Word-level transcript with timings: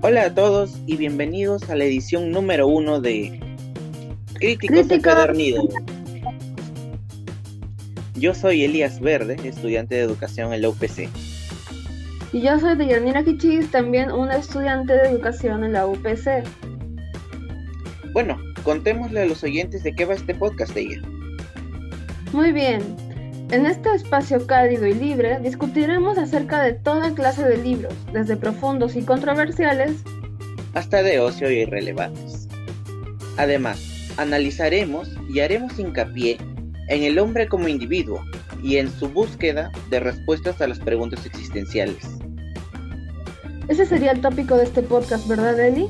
Hola 0.00 0.26
a 0.26 0.34
todos 0.34 0.78
y 0.86 0.96
bienvenidos 0.96 1.68
a 1.70 1.74
la 1.74 1.82
edición 1.82 2.30
número 2.30 2.68
uno 2.68 3.00
de 3.00 3.40
Críticos. 4.34 4.88
Empedernidos. 4.88 5.66
Yo 8.14 8.32
soy 8.32 8.62
Elías 8.62 9.00
Verde, 9.00 9.36
estudiante 9.42 9.96
de 9.96 10.02
educación 10.02 10.52
en 10.52 10.62
la 10.62 10.68
UPC. 10.68 11.08
Y 12.32 12.42
yo 12.42 12.60
soy 12.60 12.76
Deyanira 12.76 13.24
Kichis, 13.24 13.72
también 13.72 14.12
una 14.12 14.36
estudiante 14.36 14.92
de 14.92 15.08
educación 15.08 15.64
en 15.64 15.72
la 15.72 15.84
UPC. 15.84 16.44
Bueno, 18.12 18.38
contémosle 18.62 19.22
a 19.22 19.26
los 19.26 19.42
oyentes 19.42 19.82
de 19.82 19.96
qué 19.96 20.04
va 20.04 20.14
este 20.14 20.32
podcast 20.32 20.74
de 20.74 20.82
ella. 20.82 21.02
Muy 22.32 22.52
bien. 22.52 22.82
En 23.50 23.64
este 23.64 23.94
espacio 23.94 24.46
cálido 24.46 24.86
y 24.86 24.92
libre 24.92 25.38
discutiremos 25.40 26.18
acerca 26.18 26.62
de 26.62 26.74
toda 26.74 27.14
clase 27.14 27.42
de 27.44 27.56
libros, 27.56 27.94
desde 28.12 28.36
profundos 28.36 28.94
y 28.94 29.02
controversiales 29.02 30.02
hasta 30.74 31.02
de 31.02 31.18
ocio 31.18 31.50
y 31.50 31.60
irrelevantes. 31.60 32.46
Además, 33.36 34.12
analizaremos 34.16 35.10
y 35.28 35.40
haremos 35.40 35.78
hincapié 35.78 36.38
en 36.88 37.02
el 37.02 37.18
hombre 37.18 37.48
como 37.48 37.68
individuo 37.68 38.22
y 38.62 38.76
en 38.76 38.90
su 38.90 39.08
búsqueda 39.08 39.72
de 39.90 40.00
respuestas 40.00 40.60
a 40.60 40.68
las 40.68 40.78
preguntas 40.78 41.24
existenciales. 41.24 42.18
Ese 43.68 43.86
sería 43.86 44.12
el 44.12 44.20
tópico 44.20 44.56
de 44.56 44.64
este 44.64 44.82
podcast, 44.82 45.26
¿verdad, 45.26 45.58
Eli? 45.58 45.88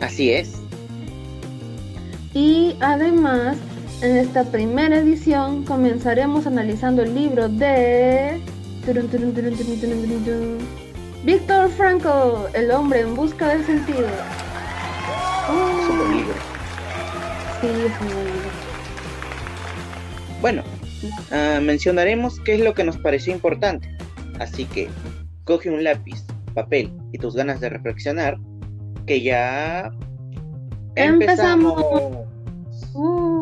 Así 0.00 0.32
es. 0.32 0.54
Y 2.34 2.76
además, 2.80 3.56
en 4.00 4.16
esta 4.16 4.44
primera 4.44 4.98
edición 4.98 5.64
comenzaremos 5.64 6.46
analizando 6.46 7.02
el 7.02 7.14
libro 7.14 7.48
de. 7.48 8.40
Víctor 11.24 11.70
Frankl, 11.70 12.46
El 12.54 12.70
hombre 12.70 13.00
en 13.00 13.14
busca 13.14 13.48
del 13.48 13.64
sentido. 13.66 14.06
Es 15.48 15.90
un 15.90 16.16
libro. 16.16 16.34
sí, 17.60 17.66
es 17.66 18.00
un 18.00 18.08
libro. 18.08 18.50
Bueno, 20.40 20.62
ah, 21.30 21.60
mencionaremos 21.60 22.40
qué 22.40 22.54
es 22.54 22.60
lo 22.60 22.72
que 22.72 22.84
nos 22.84 22.96
pareció 22.98 23.34
importante. 23.34 23.94
Así 24.38 24.64
que 24.64 24.88
coge 25.44 25.70
un 25.70 25.84
lápiz, 25.84 26.24
papel 26.54 26.92
y 27.12 27.18
tus 27.18 27.34
ganas 27.34 27.60
de 27.60 27.68
reflexionar, 27.68 28.38
que 29.06 29.20
ya 29.20 29.90
Empezamos. 30.94 31.80
Uh, 32.94 33.37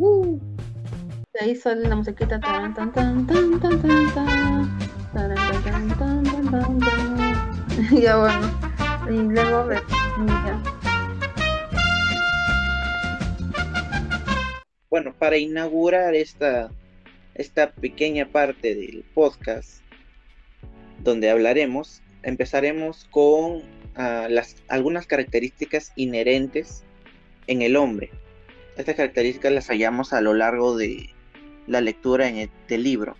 uh. 0.00 0.40
Ahí 1.40 1.54
sale 1.54 1.88
la 1.88 1.96
musiquita. 1.96 2.40
Ya 7.92 8.16
bueno. 8.18 8.50
Y 9.08 9.12
luego 9.12 9.72
ya. 9.72 10.62
Bueno, 14.90 15.14
para 15.18 15.36
inaugurar 15.38 16.14
esta, 16.14 16.70
esta 17.34 17.70
pequeña 17.70 18.26
parte 18.26 18.74
del 18.74 19.04
podcast 19.14 19.82
donde 21.04 21.30
hablaremos, 21.30 22.02
empezaremos 22.22 23.06
con 23.10 23.62
ah, 23.94 24.26
las, 24.28 24.56
algunas 24.68 25.06
características 25.06 25.92
inherentes 25.96 26.84
en 27.46 27.62
el 27.62 27.76
hombre. 27.76 28.10
Estas 28.80 28.96
características 28.96 29.52
las 29.52 29.66
hallamos 29.68 30.14
a 30.14 30.22
lo 30.22 30.32
largo 30.32 30.74
de 30.74 31.10
la 31.66 31.82
lectura 31.82 32.28
en 32.28 32.38
el, 32.38 32.50
del 32.66 32.82
libro. 32.82 33.14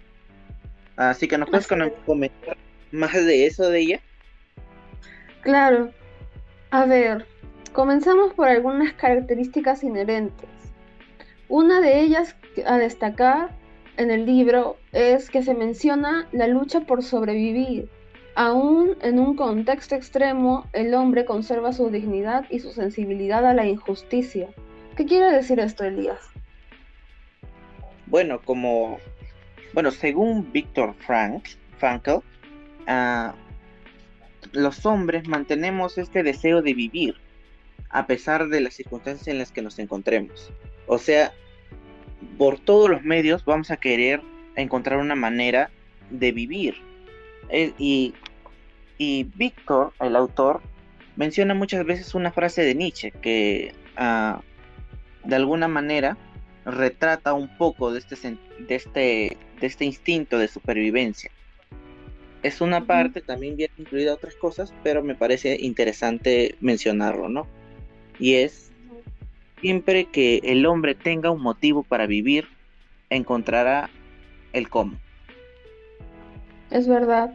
Así 0.97 1.29
que 1.29 1.37
nos 1.37 1.51
puedes 1.51 1.67
comentar 1.67 2.57
más 2.93 3.13
de 3.13 3.45
eso 3.45 3.69
de 3.69 3.81
ella. 3.81 4.01
Claro. 5.43 5.91
A 6.71 6.87
ver, 6.87 7.27
comenzamos 7.75 8.33
por 8.33 8.49
algunas 8.49 8.95
características 8.95 9.85
inherentes. 9.85 10.49
Una 11.49 11.83
de 11.83 12.01
ellas 12.01 12.37
a 12.65 12.79
destacar 12.79 13.51
en 13.99 14.11
el 14.11 14.25
libro 14.25 14.79
es 14.93 15.29
que 15.29 15.43
se 15.43 15.53
menciona 15.53 16.27
la 16.33 16.47
lucha 16.47 16.81
por 16.81 17.03
sobrevivir. 17.03 17.91
Aún 18.35 18.97
en 19.03 19.19
un 19.19 19.37
contexto 19.37 19.95
extremo, 19.95 20.65
el 20.73 20.95
hombre 20.95 21.27
conserva 21.27 21.75
su 21.75 21.91
dignidad 21.91 22.47
y 22.49 22.61
su 22.61 22.71
sensibilidad 22.71 23.45
a 23.45 23.53
la 23.53 23.67
injusticia. 23.67 24.49
¿Qué 25.01 25.07
quiere 25.07 25.33
decir 25.33 25.59
esto, 25.61 25.83
Elías? 25.83 26.21
Bueno, 28.05 28.39
como 28.43 28.99
bueno, 29.73 29.93
según 29.93 30.53
Víctor 30.53 30.95
Frank, 30.99 31.43
Frankl, 31.79 32.17
ah, 32.87 33.35
los 34.53 34.85
hombres 34.85 35.27
mantenemos 35.27 35.97
este 35.97 36.23
deseo 36.23 36.61
de 36.61 36.75
vivir 36.75 37.15
a 37.89 38.07
pesar 38.07 38.49
de 38.49 38.61
las 38.61 38.75
circunstancias 38.75 39.27
en 39.29 39.39
las 39.39 39.53
que 39.53 39.63
nos 39.63 39.79
encontremos. 39.79 40.53
O 40.87 40.99
sea, 40.99 41.33
por 42.37 42.61
todos 42.61 42.91
los 42.91 43.03
medios 43.03 43.43
vamos 43.47 43.71
a 43.71 43.79
querer 43.79 44.21
encontrar 44.55 44.99
una 44.99 45.15
manera 45.15 45.71
de 46.11 46.31
vivir. 46.31 46.75
Eh, 47.49 47.73
y, 47.79 48.13
y 48.99 49.25
Víctor, 49.35 49.95
el 49.99 50.15
autor, 50.15 50.61
menciona 51.17 51.55
muchas 51.55 51.87
veces 51.87 52.15
una 52.15 52.33
frase 52.33 52.61
de 52.65 52.75
Nietzsche 52.75 53.13
que 53.13 53.73
ah, 53.97 54.43
de 55.25 55.37
alguna 55.37 55.69
manera 55.69 56.17
retrata 56.65 57.33
un 57.33 57.49
poco 57.57 57.93
de 57.93 57.99
este, 57.99 58.17
de 58.59 58.75
este, 58.75 59.37
de 59.61 59.67
este 59.67 59.85
instinto 59.85 60.39
de 60.39 60.49
supervivencia. 60.49 61.31
Es 62.43 62.61
una 62.61 62.87
parte, 62.87 63.21
también 63.21 63.57
viene 63.57 63.75
incluida 63.77 64.15
otras 64.15 64.35
cosas, 64.35 64.73
pero 64.83 65.03
me 65.03 65.15
parece 65.15 65.59
interesante 65.61 66.57
mencionarlo, 66.61 67.29
¿no? 67.29 67.47
Y 68.19 68.35
es, 68.35 68.73
siempre 69.61 70.07
que 70.07 70.41
el 70.45 70.65
hombre 70.65 70.95
tenga 70.95 71.31
un 71.31 71.43
motivo 71.43 71.83
para 71.83 72.07
vivir, 72.07 72.49
encontrará 73.11 73.91
el 74.53 74.69
cómo. 74.71 74.97
Es 76.71 76.89
verdad. 76.89 77.35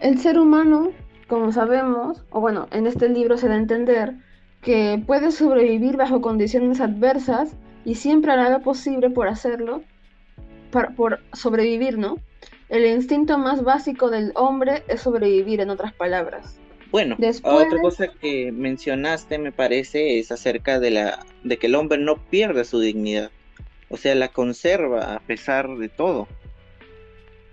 El 0.00 0.18
ser 0.18 0.38
humano, 0.38 0.92
como 1.28 1.52
sabemos, 1.52 2.24
o 2.30 2.40
bueno, 2.40 2.68
en 2.72 2.86
este 2.86 3.08
libro 3.08 3.36
se 3.36 3.48
da 3.48 3.54
a 3.54 3.58
entender 3.58 4.14
que 4.68 5.02
puede 5.06 5.32
sobrevivir 5.32 5.96
bajo 5.96 6.20
condiciones 6.20 6.78
adversas 6.82 7.56
y 7.86 7.94
siempre 7.94 8.32
hará 8.32 8.50
lo 8.50 8.60
posible 8.60 9.08
por 9.08 9.26
hacerlo, 9.26 9.82
par- 10.70 10.94
por 10.94 11.20
sobrevivir, 11.32 11.96
¿no? 11.96 12.18
El 12.68 12.84
instinto 12.84 13.38
más 13.38 13.64
básico 13.64 14.10
del 14.10 14.30
hombre 14.34 14.82
es 14.88 15.00
sobrevivir, 15.00 15.62
en 15.62 15.70
otras 15.70 15.94
palabras. 15.94 16.60
Bueno, 16.90 17.16
Después- 17.18 17.66
otra 17.66 17.80
cosa 17.80 18.08
que 18.20 18.52
mencionaste 18.52 19.38
me 19.38 19.52
parece 19.52 20.18
es 20.18 20.30
acerca 20.30 20.78
de 20.78 20.90
la 20.90 21.24
de 21.44 21.56
que 21.56 21.68
el 21.68 21.74
hombre 21.74 21.96
no 21.96 22.16
pierde 22.28 22.66
su 22.66 22.78
dignidad, 22.78 23.30
o 23.88 23.96
sea, 23.96 24.14
la 24.16 24.28
conserva 24.28 25.14
a 25.14 25.20
pesar 25.20 25.78
de 25.78 25.88
todo. 25.88 26.28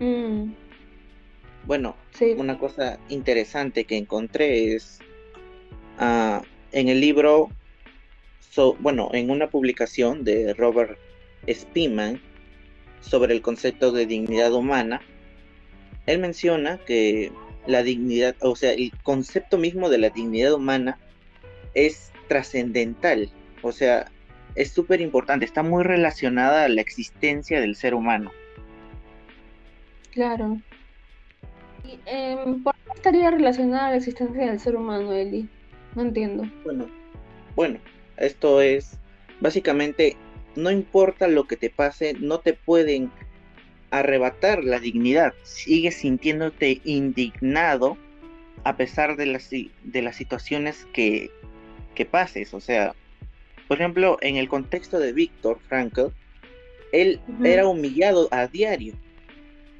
Mm, 0.00 0.50
Bueno, 1.66 1.96
sí, 2.12 2.34
una 2.36 2.58
cosa 2.58 2.98
interesante 3.08 3.84
que 3.84 3.96
encontré 3.96 4.74
es 4.74 4.98
ah, 5.98 6.42
en 6.76 6.90
el 6.90 7.00
libro, 7.00 7.48
bueno, 8.80 9.08
en 9.14 9.30
una 9.30 9.48
publicación 9.48 10.24
de 10.24 10.52
Robert 10.52 10.98
Spielman 11.48 12.20
sobre 13.00 13.32
el 13.32 13.40
concepto 13.40 13.92
de 13.92 14.04
dignidad 14.04 14.52
humana, 14.52 15.00
él 16.04 16.18
menciona 16.18 16.76
que 16.76 17.32
la 17.66 17.82
dignidad, 17.82 18.36
o 18.40 18.54
sea, 18.56 18.72
el 18.72 18.92
concepto 19.02 19.56
mismo 19.56 19.88
de 19.88 19.96
la 19.96 20.10
dignidad 20.10 20.52
humana 20.52 20.98
es 21.72 22.12
trascendental, 22.28 23.30
o 23.62 23.72
sea, 23.72 24.12
es 24.54 24.70
súper 24.70 25.00
importante, 25.00 25.46
está 25.46 25.62
muy 25.62 25.82
relacionada 25.82 26.64
a 26.64 26.68
la 26.68 26.82
existencia 26.82 27.58
del 27.58 27.74
ser 27.74 27.94
humano. 27.94 28.30
claro. 30.12 30.58
Y, 31.84 32.00
em, 32.04 32.62
¿por 32.62 32.74
qué 32.74 32.92
estaría 32.94 33.30
relacionada 33.30 33.86
a 33.86 33.90
la 33.90 33.96
existencia 33.96 34.46
del 34.46 34.60
ser 34.60 34.76
humano, 34.76 35.12
Eli? 35.12 35.48
No 35.96 36.02
entiendo. 36.02 36.48
Bueno, 36.62 36.86
bueno, 37.56 37.80
esto 38.18 38.60
es 38.60 38.98
básicamente, 39.40 40.16
no 40.54 40.70
importa 40.70 41.26
lo 41.26 41.44
que 41.48 41.56
te 41.56 41.70
pase, 41.70 42.14
no 42.20 42.38
te 42.38 42.52
pueden 42.52 43.10
arrebatar 43.90 44.62
la 44.62 44.78
dignidad. 44.78 45.32
Sigues 45.42 45.96
sintiéndote 45.96 46.82
indignado 46.84 47.96
a 48.64 48.76
pesar 48.76 49.16
de 49.16 49.26
las, 49.26 49.48
de 49.50 50.02
las 50.02 50.16
situaciones 50.16 50.86
que, 50.92 51.30
que 51.94 52.04
pases. 52.04 52.52
O 52.52 52.60
sea, 52.60 52.94
por 53.66 53.78
ejemplo, 53.78 54.18
en 54.20 54.36
el 54.36 54.48
contexto 54.48 54.98
de 54.98 55.14
Víctor 55.14 55.60
Frankl, 55.66 56.08
él 56.92 57.20
era 57.42 57.66
humillado 57.66 58.28
a 58.30 58.46
diario. 58.48 58.94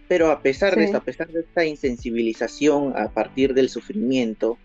Pero 0.08 0.30
a 0.30 0.40
pesar 0.40 0.76
de 0.76 0.84
eso, 0.84 0.96
a 0.96 1.00
pesar 1.00 1.28
de 1.28 1.40
esta 1.40 1.64
insensibilización 1.64 2.96
a 2.96 3.08
partir 3.08 3.54
del 3.54 3.68
sufrimiento, 3.68 4.56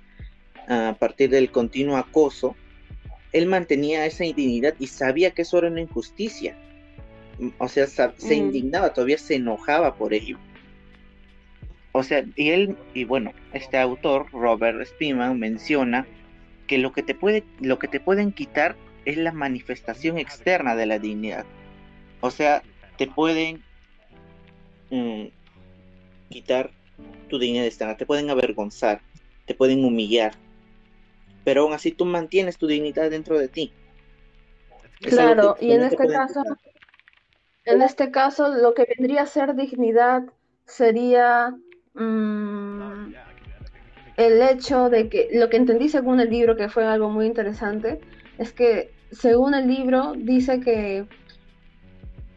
a 0.72 0.96
partir 0.98 1.30
del 1.30 1.52
continuo 1.52 1.98
acoso, 1.98 2.56
él 3.34 3.46
mantenía 3.46 4.06
esa 4.06 4.24
indignidad 4.26 4.74
y 4.80 4.88
sabía 4.88 5.32
que 5.32 5.42
eso 5.42 5.58
era 5.58 5.68
una 5.68 5.82
injusticia. 5.82 6.56
O 7.58 7.68
sea, 7.68 7.88
se 7.88 8.12
Mm. 8.18 8.32
indignaba, 8.38 8.94
todavía 8.94 9.18
se 9.18 9.36
enojaba 9.36 9.96
por 9.96 10.14
ello. 10.14 10.38
o 11.94 12.04
sea, 12.04 12.24
y 12.38 12.52
él, 12.52 12.78
y 12.94 13.04
bueno, 13.04 13.34
este 13.52 13.78
autor, 13.78 14.28
Robert 14.32 14.82
Spiman, 14.86 15.38
menciona 15.38 16.08
que 16.66 16.78
lo 16.78 16.94
que 16.94 17.04
te 17.04 17.14
puede, 17.14 17.44
lo 17.60 17.80
que 17.80 17.90
te 17.90 18.00
pueden 18.00 18.32
quitar 18.32 18.78
es 19.04 19.18
la 19.18 19.34
manifestación 19.34 20.18
externa 20.18 20.78
de 20.78 20.86
la 20.86 21.00
dignidad. 21.00 21.46
O 22.22 22.32
sea, 22.32 22.64
te 22.98 23.08
pueden 23.08 23.62
mm, 24.90 25.26
quitar 26.30 26.72
tu 27.28 27.38
dignidad 27.40 27.66
externa, 27.66 27.98
te 27.98 28.06
pueden 28.06 28.30
avergonzar, 28.30 29.02
te 29.46 29.54
pueden 29.54 29.84
humillar, 29.84 30.34
pero 31.44 31.64
aún 31.64 31.74
así 31.74 31.92
tú 31.92 32.06
mantienes 32.06 32.58
tu 32.58 32.68
dignidad 32.68 33.10
dentro 33.10 33.38
de 33.38 33.48
ti. 33.48 33.74
claro, 35.00 35.58
y 35.60 35.72
en 35.72 35.84
este 35.84 36.08
caso, 36.08 36.44
en 37.66 37.82
este 37.82 38.12
caso, 38.12 38.50
lo 38.50 38.74
que 38.74 38.88
vendría 38.98 39.24
a 39.24 39.26
ser 39.28 39.56
dignidad 39.56 40.24
sería 40.66 41.56
mm, 41.94 43.14
el 44.18 44.42
hecho 44.42 44.90
de 44.90 45.10
que, 45.10 45.30
lo 45.34 45.50
que 45.50 45.58
entendí 45.58 45.90
según 45.90 46.20
el 46.20 46.30
libro, 46.30 46.56
que 46.56 46.70
fue 46.70 46.86
algo 46.86 47.10
muy 47.10 47.26
interesante, 47.26 48.00
es 48.38 48.54
que 48.54 48.92
según 49.12 49.54
el 49.54 49.68
libro 49.68 50.14
dice 50.16 50.60
que 50.60 51.06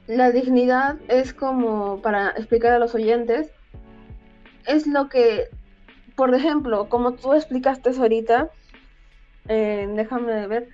la 0.07 0.31
dignidad 0.31 0.97
es 1.09 1.33
como, 1.33 2.03
para 2.03 2.31
explicar 2.31 2.73
a 2.73 2.79
los 2.79 2.95
oyentes, 2.95 3.51
es 4.67 4.87
lo 4.87 5.09
que, 5.09 5.49
por 6.17 6.35
ejemplo, 6.35 6.89
como 6.89 7.15
tú 7.15 7.33
explicaste 7.33 7.91
ahorita, 7.91 8.51
eh, 9.49 9.89
déjame 9.95 10.47
ver, 10.47 10.69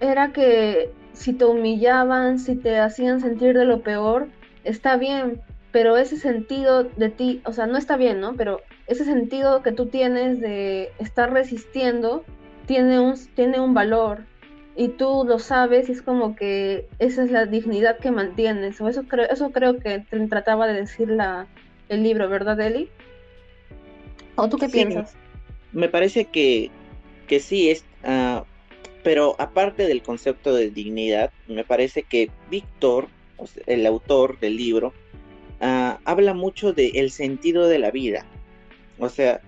era 0.00 0.32
que 0.32 0.90
si 1.12 1.32
te 1.32 1.44
humillaban, 1.44 2.38
si 2.38 2.56
te 2.56 2.78
hacían 2.78 3.20
sentir 3.20 3.56
de 3.56 3.64
lo 3.64 3.80
peor, 3.82 4.28
está 4.64 4.96
bien, 4.96 5.40
pero 5.72 5.96
ese 5.96 6.16
sentido 6.16 6.84
de 6.84 7.08
ti, 7.08 7.42
o 7.44 7.52
sea, 7.52 7.66
no 7.66 7.76
está 7.76 7.96
bien, 7.96 8.20
¿no? 8.20 8.34
Pero 8.36 8.62
ese 8.86 9.04
sentido 9.04 9.62
que 9.62 9.72
tú 9.72 9.86
tienes 9.86 10.40
de 10.40 10.90
estar 10.98 11.32
resistiendo 11.32 12.24
tiene 12.66 13.00
un, 13.00 13.14
tiene 13.34 13.60
un 13.60 13.74
valor 13.74 14.24
y 14.76 14.88
tú 14.88 15.24
lo 15.26 15.38
sabes 15.38 15.88
y 15.88 15.92
es 15.92 16.02
como 16.02 16.36
que 16.36 16.86
esa 17.00 17.24
es 17.24 17.30
la 17.32 17.46
dignidad 17.46 17.98
que 17.98 18.12
mantienes. 18.12 18.80
O 18.80 18.88
eso 18.88 19.02
creo, 19.08 19.28
eso 19.28 19.50
creo 19.50 19.78
que 19.78 20.04
trataba 20.28 20.68
de 20.68 20.74
decir 20.74 21.10
la, 21.10 21.48
el 21.88 22.02
libro, 22.02 22.28
¿verdad, 22.28 22.60
Eli? 22.60 22.88
¿O 24.36 24.48
tú 24.48 24.56
qué 24.56 24.68
piensas? 24.68 25.16
Me 25.72 25.88
parece 25.88 26.26
que, 26.26 26.70
que 27.26 27.40
sí, 27.40 27.70
es, 27.70 27.84
uh, 28.04 28.44
pero 29.02 29.36
aparte 29.38 29.86
del 29.86 30.02
concepto 30.02 30.54
de 30.54 30.70
dignidad, 30.70 31.30
me 31.46 31.64
parece 31.64 32.02
que 32.02 32.30
Víctor, 32.50 33.08
el 33.66 33.86
autor 33.86 34.38
del 34.40 34.56
libro, 34.56 34.92
uh, 35.60 35.98
habla 36.04 36.34
mucho 36.34 36.72
del 36.72 36.96
el 36.96 37.10
sentido 37.10 37.68
de 37.68 37.78
la 37.78 37.90
vida. 37.90 38.26
O 38.98 39.08
sea, 39.08 39.40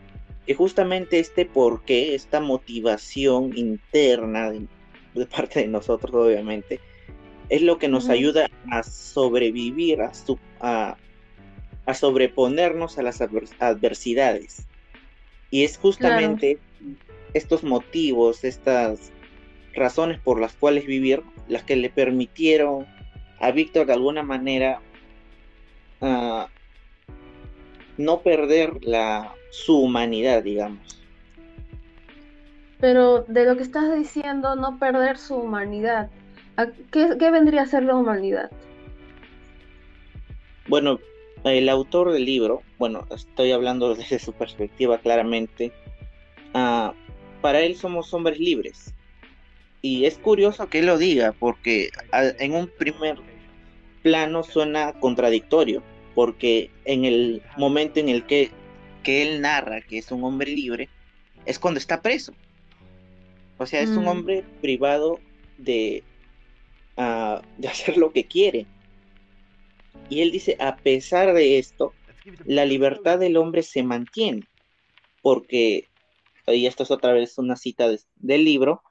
que 0.47 0.55
justamente 0.55 1.19
este 1.19 1.45
porqué, 1.45 2.15
esta 2.15 2.41
motivación 2.41 3.57
interna 3.57 4.51
de, 4.51 5.27
parte 5.27 5.61
de 5.61 5.69
nosotros, 5.69 6.15
obviamente, 6.15 6.81
es 7.49 7.63
lo 7.63 7.79
que 7.79 7.89
nos 7.89 8.09
ayuda 8.09 8.49
a 8.71 8.83
sobrevivir, 8.83 10.01
a, 10.03 10.13
a, 10.61 10.97
a, 11.87 11.95
sobreponernos 11.95 12.97
a 12.99 13.03
las 13.03 13.21
adversidades. 13.21 14.67
Y 15.51 15.65
es 15.65 15.77
justamente 15.77 16.59
estos 17.35 17.65
motivos, 17.65 18.45
estas 18.45 19.13
razones 19.75 20.21
por 20.21 20.41
las 20.41 20.53
cuales 20.55 20.87
vivir, 20.87 21.23
las 21.49 21.63
que 21.65 21.77
le 21.77 21.91
permitieron 21.91 22.87
a 23.39 23.51
Víctor 23.51 23.87
de 23.87 23.93
alguna 23.93 24.23
manera 24.23 24.81
uh, 26.01 26.45
no 27.97 28.21
perder 28.21 28.85
la, 28.85 29.35
su 29.51 29.79
humanidad, 29.79 30.43
digamos. 30.43 31.01
Pero 32.81 33.25
de 33.29 33.45
lo 33.45 33.57
que 33.57 33.63
estás 33.63 33.95
diciendo, 33.95 34.57
no 34.57 34.79
perder 34.79 35.19
su 35.19 35.37
humanidad, 35.37 36.11
¿qué, 36.91 37.17
qué 37.19 37.31
vendría 37.31 37.63
a 37.63 37.67
ser 37.67 37.85
la 37.85 37.95
humanidad? 37.95 38.51
Bueno, 40.67 40.99
el 41.45 41.69
autor 41.69 42.13
del 42.13 42.25
libro, 42.25 42.63
bueno, 42.79 43.07
estoy 43.11 43.53
hablando 43.53 43.95
desde 43.95 44.19
su 44.19 44.33
perspectiva 44.33 44.99
claramente, 44.99 45.73
uh, 46.55 46.93
para 47.41 47.61
él 47.61 47.77
somos 47.77 48.13
hombres 48.15 48.39
libres. 48.39 48.95
Y 49.83 50.05
es 50.05 50.19
curioso 50.19 50.69
que 50.69 50.81
él 50.81 50.87
lo 50.87 50.99
diga, 50.99 51.33
porque 51.39 51.91
en 52.13 52.55
un 52.55 52.69
primer 52.69 53.17
plano 54.03 54.43
suena 54.43 54.93
contradictorio, 55.01 55.83
porque 56.15 56.71
en 56.85 57.05
el 57.05 57.43
momento 57.57 58.01
en 58.01 58.09
el 58.09 58.27
que, 58.27 58.51
que 59.03 59.23
él 59.23 59.41
narra 59.41 59.81
que 59.81 59.99
es 59.99 60.11
un 60.11 60.25
hombre 60.25 60.51
libre, 60.51 60.89
es 61.47 61.59
cuando 61.59 61.79
está 61.79 62.03
preso. 62.03 62.35
O 63.59 63.67
sea, 63.67 63.81
es 63.81 63.91
un 63.91 64.05
mm. 64.05 64.09
hombre 64.09 64.45
privado 64.61 65.21
de, 65.59 66.03
uh, 66.97 67.41
de 67.59 67.69
hacer 67.69 67.97
lo 67.97 68.13
que 68.13 68.25
quiere. 68.25 68.67
Y 70.09 70.23
él 70.23 70.33
dice, 70.33 70.57
a 70.59 70.77
pesar 70.77 71.35
de 71.35 71.59
esto, 71.59 71.93
la 72.45 72.65
libertad 72.65 73.19
del 73.19 73.37
hombre 73.37 73.63
se 73.63 73.83
mantiene, 73.83 74.45
porque, 75.23 75.90
y 76.53 76.67
esto 76.67 76.83
es 76.83 76.91
otra 76.91 77.13
vez 77.13 77.39
una 77.39 77.57
cita 77.57 77.89
del 78.17 78.45
libro, 78.45 78.83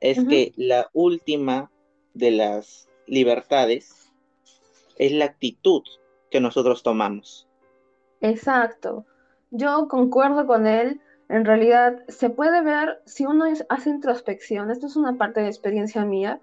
es 0.00 0.24
que 0.24 0.52
la 0.56 0.88
última 0.92 1.70
de 2.14 2.30
las 2.30 2.88
libertades 3.06 4.10
es 4.96 5.12
la 5.12 5.26
actitud 5.26 5.82
que 6.30 6.40
nosotros 6.40 6.82
tomamos. 6.82 7.46
Exacto. 8.20 9.04
Yo 9.50 9.88
concuerdo 9.88 10.46
con 10.46 10.66
él. 10.66 11.00
En 11.28 11.44
realidad, 11.44 12.02
se 12.08 12.28
puede 12.28 12.60
ver 12.62 13.02
si 13.06 13.24
uno 13.24 13.44
hace 13.68 13.90
introspección. 13.90 14.70
Esto 14.70 14.86
es 14.86 14.96
una 14.96 15.16
parte 15.16 15.40
de 15.40 15.46
experiencia 15.46 16.04
mía, 16.04 16.40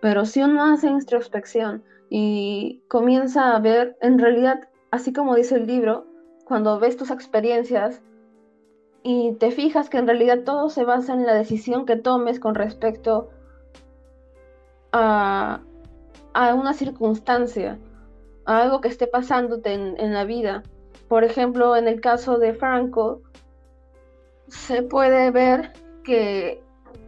pero 0.00 0.24
si 0.26 0.42
uno 0.42 0.64
hace 0.72 0.86
introspección 0.86 1.82
y 2.08 2.82
comienza 2.88 3.56
a 3.56 3.60
ver, 3.60 3.96
en 4.00 4.18
realidad, 4.18 4.68
así 4.90 5.12
como 5.12 5.34
dice 5.34 5.56
el 5.56 5.66
libro, 5.66 6.06
cuando 6.44 6.78
ves 6.78 6.96
tus 6.96 7.10
experiencias 7.10 8.00
y 9.10 9.32
te 9.36 9.52
fijas 9.52 9.88
que 9.88 9.96
en 9.96 10.06
realidad 10.06 10.40
todo 10.44 10.68
se 10.68 10.84
basa 10.84 11.14
en 11.14 11.24
la 11.24 11.32
decisión 11.32 11.86
que 11.86 11.96
tomes 11.96 12.38
con 12.38 12.54
respecto 12.54 13.30
a, 14.92 15.62
a 16.34 16.54
una 16.54 16.74
circunstancia, 16.74 17.78
a 18.44 18.60
algo 18.60 18.82
que 18.82 18.88
esté 18.88 19.06
pasándote 19.06 19.72
en, 19.72 20.12
la 20.12 20.24
vida. 20.24 20.62
Por 21.08 21.24
ejemplo, 21.24 21.74
en 21.74 21.88
el 21.88 22.02
caso 22.02 22.36
de 22.36 22.52
Franco, 22.52 23.22
se 24.48 24.82
puede 24.82 25.30
ver 25.30 25.72
que 26.04 26.62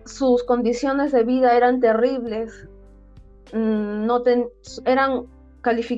sus 0.06 0.42
condiciones 0.44 1.12
de 1.12 1.22
vida 1.22 1.54
eran 1.54 1.80
terribles, 1.80 2.66
mm, 3.52 4.06
no 4.06 4.22
eran 4.86 5.26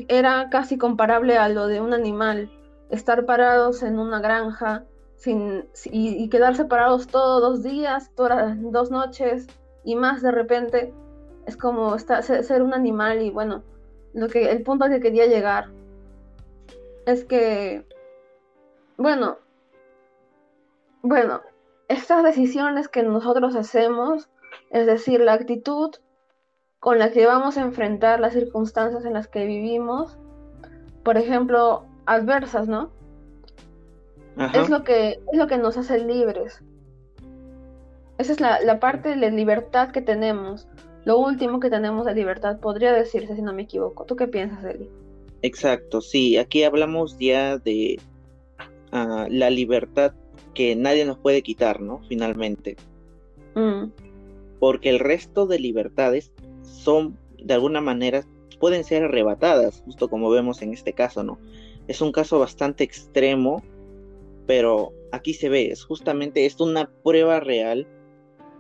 era 0.09 0.49
casi 0.51 0.79
comparable 0.79 1.39
a 1.39 1.49
lo 1.49 1.69
de 1.69 1.81
un 1.81 1.95
animal, 1.95 2.51
estar 2.91 3.25
parados 3.25 3.85
en 3.85 4.01
una 4.01 4.19
granja 4.19 4.85
sin, 5.23 5.69
y, 5.85 6.29
quedar 6.31 6.57
separados 6.57 7.07
todos 7.07 7.41
dos 7.41 7.63
días, 7.63 8.11
todas 8.17 8.57
dos 8.61 8.91
noches 8.91 9.47
y 9.85 9.95
más 9.95 10.21
de 10.21 10.33
repente, 10.33 10.93
es 11.47 11.57
como 11.57 11.95
estar, 11.95 12.25
ser 12.25 12.61
un 12.61 12.75
animal 12.75 13.23
y 13.23 13.31
bueno, 13.31 13.63
lo 14.15 14.27
que, 14.29 14.51
el 14.51 14.65
punto 14.65 14.85
al 14.85 14.91
que 14.91 15.01
quería 15.01 15.27
llegar 15.27 15.71
es 17.07 17.25
que, 17.25 17.87
bueno, 18.97 19.39
bueno, 21.03 21.41
estas 21.87 22.25
decisiones 22.25 22.89
que 22.89 23.05
nosotros 23.05 23.55
hacemos, 23.55 24.29
es 24.71 24.87
decir, 24.87 25.21
la 25.21 25.35
actitud 25.35 25.91
con 26.81 26.99
la 26.99 27.13
que 27.13 27.27
vamos 27.27 27.59
a 27.59 27.63
enfrentar 27.63 28.19
las 28.19 28.33
circunstancias 28.33 29.05
en 29.05 29.13
las 29.13 29.29
que 29.29 29.47
vivimos, 29.47 30.19
por 31.05 31.17
ejemplo, 31.17 31.87
adversas, 32.07 32.67
¿no? 32.67 32.91
Es 34.55 34.69
lo 34.71 34.83
que 34.85 35.21
es 35.33 35.39
lo 35.39 35.47
que 35.47 35.59
nos 35.59 35.77
hace 35.77 35.99
libres. 36.05 36.63
Esa 38.19 38.33
es 38.33 38.41
la, 38.41 38.61
la 38.61 38.81
parte 38.81 39.11
de 39.11 39.17
la 39.17 39.31
libertad 39.31 39.91
que 39.91 40.03
tenemos. 40.03 40.69
Lo 41.05 41.19
último 41.19 41.59
que 41.61 41.71
tenemos 41.71 42.07
de 42.07 42.15
libertad 42.15 42.61
podría 42.61 42.93
decirse, 42.93 43.35
si 43.35 43.43
no 43.43 43.53
me 43.53 43.63
equivoco. 43.63 44.05
¿Tú 44.05 44.17
qué 44.17 44.29
piensas, 44.29 44.65
Eli? 44.65 44.89
Exacto, 45.43 46.01
sí. 46.01 46.37
Aquí 46.39 46.63
hablamos 46.63 47.19
ya 47.19 47.59
de 47.59 47.99
uh, 48.93 49.27
la 49.29 49.51
libertad 49.51 50.15
que 50.55 50.77
nadie 50.77 51.05
nos 51.05 51.19
puede 51.19 51.43
quitar, 51.43 51.81
¿no? 51.81 52.01
Finalmente. 52.09 52.77
Mm. 53.55 53.87
Porque 54.61 54.91
el 54.91 55.01
resto 55.01 55.47
de 55.47 55.59
libertades 55.59 56.33
son, 56.63 57.19
de 57.39 57.55
alguna 57.55 57.81
manera, 57.81 58.25
pueden 58.61 58.85
ser 58.85 59.03
arrebatadas, 59.03 59.83
justo 59.85 60.09
como 60.09 60.31
vemos 60.31 60.63
en 60.63 60.73
este 60.73 60.93
caso, 60.93 61.25
¿no? 61.25 61.39
Es 61.89 62.01
un 62.01 62.13
caso 62.13 62.39
bastante 62.39 62.85
extremo, 62.85 63.65
pero 64.47 64.93
aquí 65.13 65.35
se 65.35 65.49
ve, 65.49 65.69
es 65.69 65.85
justamente, 65.85 66.47
es 66.47 66.61
una 66.61 66.91
prueba 67.03 67.41
real 67.41 67.87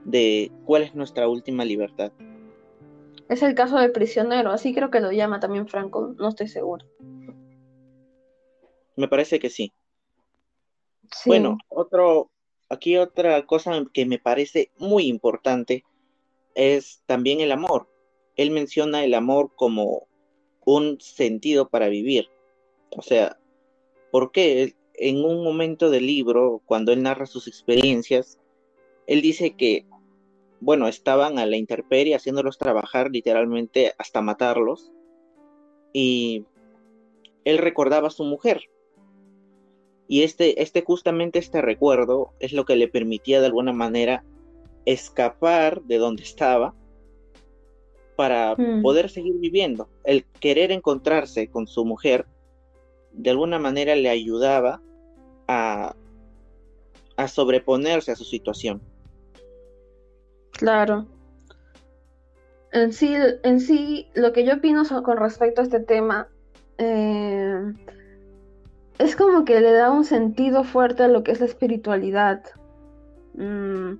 de 0.04 0.50
cuál 0.64 0.82
es 0.82 0.94
nuestra 0.94 1.28
última 1.28 1.64
libertad. 1.64 2.12
Es 3.28 3.42
el 3.42 3.54
caso 3.54 3.78
del 3.78 3.92
prisionero, 3.92 4.50
así 4.50 4.74
creo 4.74 4.90
que 4.90 5.00
lo 5.00 5.12
llama 5.12 5.40
también 5.40 5.66
Franco, 5.66 6.14
no 6.18 6.28
estoy 6.28 6.48
seguro. 6.48 6.86
Me 8.96 9.08
parece 9.08 9.38
que 9.38 9.48
sí. 9.48 9.72
Bueno, 11.26 11.58
otro, 11.68 12.30
aquí 12.68 12.96
otra 12.96 13.44
cosa 13.46 13.84
que 13.92 14.06
me 14.06 14.18
parece 14.18 14.70
muy 14.78 15.06
importante 15.06 15.84
es 16.54 17.02
también 17.06 17.40
el 17.40 17.52
amor. 17.52 17.88
Él 18.36 18.50
menciona 18.50 19.04
el 19.04 19.14
amor 19.14 19.52
como 19.54 20.06
un 20.64 21.00
sentido 21.00 21.68
para 21.68 21.88
vivir. 21.88 22.28
O 22.96 23.02
sea, 23.02 23.38
¿por 24.10 24.32
qué? 24.32 24.74
En 24.94 25.24
un 25.24 25.42
momento 25.42 25.90
del 25.90 26.06
libro, 26.06 26.60
cuando 26.66 26.92
él 26.92 27.02
narra 27.02 27.26
sus 27.26 27.48
experiencias, 27.48 28.38
él 29.06 29.22
dice 29.22 29.56
que, 29.56 29.86
bueno, 30.60 30.88
estaban 30.88 31.38
a 31.38 31.46
la 31.46 31.56
intemperie 31.56 32.14
haciéndolos 32.14 32.58
trabajar 32.58 33.10
literalmente 33.10 33.92
hasta 33.98 34.22
matarlos. 34.22 34.92
Y 35.92 36.44
él 37.44 37.58
recordaba 37.58 38.08
a 38.08 38.12
su 38.12 38.24
mujer. 38.24 38.62
Y 40.08 40.22
este, 40.22 40.62
este, 40.62 40.82
justamente 40.82 41.38
este 41.38 41.62
recuerdo 41.62 42.32
es 42.38 42.52
lo 42.52 42.64
que 42.64 42.76
le 42.76 42.88
permitía 42.88 43.40
de 43.40 43.46
alguna 43.46 43.72
manera 43.72 44.24
escapar 44.84 45.82
de 45.82 45.98
donde 45.98 46.22
estaba 46.22 46.74
para 48.16 48.54
mm. 48.56 48.82
poder 48.82 49.08
seguir 49.08 49.34
viviendo. 49.38 49.88
El 50.04 50.24
querer 50.24 50.70
encontrarse 50.70 51.48
con 51.48 51.66
su 51.66 51.84
mujer 51.84 52.26
de 53.12 53.30
alguna 53.30 53.58
manera 53.58 53.94
le 53.94 54.08
ayudaba 54.08 54.80
a, 55.48 55.94
a 57.16 57.28
sobreponerse 57.28 58.12
a 58.12 58.16
su 58.16 58.24
situación. 58.24 58.80
Claro. 60.52 61.06
En 62.72 62.92
sí, 62.92 63.14
en 63.42 63.60
sí, 63.60 64.08
lo 64.14 64.32
que 64.32 64.44
yo 64.44 64.54
opino 64.54 64.82
con 65.02 65.18
respecto 65.18 65.60
a 65.60 65.64
este 65.64 65.80
tema 65.80 66.28
eh, 66.78 67.72
es 68.98 69.16
como 69.16 69.44
que 69.44 69.60
le 69.60 69.72
da 69.72 69.90
un 69.90 70.04
sentido 70.04 70.64
fuerte 70.64 71.02
a 71.02 71.08
lo 71.08 71.22
que 71.22 71.32
es 71.32 71.40
la 71.40 71.46
espiritualidad. 71.46 72.42
Mm, 73.34 73.94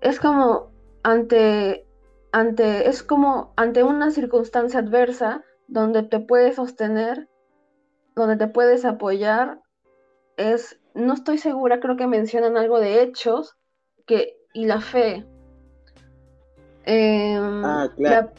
es 0.00 0.20
como 0.20 0.70
ante, 1.02 1.86
ante, 2.32 2.88
es 2.88 3.02
como 3.02 3.52
ante 3.56 3.82
una 3.82 4.10
circunstancia 4.10 4.80
adversa 4.80 5.42
donde 5.66 6.02
te 6.02 6.20
puedes 6.20 6.56
sostener, 6.56 7.28
donde 8.14 8.36
te 8.36 8.48
puedes 8.48 8.84
apoyar, 8.84 9.60
es, 10.36 10.80
no 10.94 11.14
estoy 11.14 11.38
segura, 11.38 11.80
creo 11.80 11.96
que 11.96 12.06
mencionan 12.06 12.56
algo 12.56 12.80
de 12.80 13.02
hechos 13.02 13.56
que, 14.06 14.36
y 14.52 14.66
la 14.66 14.80
fe. 14.80 15.24
Em, 16.84 17.64
ah, 17.64 17.90
claro. 17.96 18.30